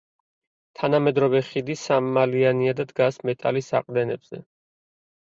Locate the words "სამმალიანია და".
1.81-2.85